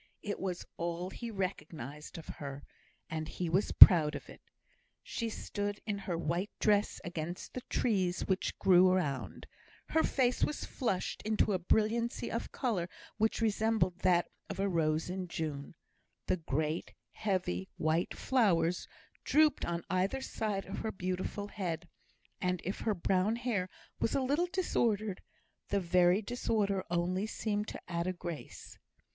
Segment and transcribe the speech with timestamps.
[0.23, 2.63] It was all he recognised of her,
[3.07, 4.41] and he was proud of it.
[5.03, 9.45] She stood in her white dress against the trees which grew around;
[9.89, 15.07] her face was flushed into a brilliancy of colour which resembled that of a rose
[15.07, 15.75] in June;
[16.25, 18.87] the great heavy white flowers
[19.23, 21.87] drooped on either side of her beautiful head,
[22.41, 25.21] and if her brown hair was a little disordered,
[25.67, 28.79] the very disorder only seemed to add a grace.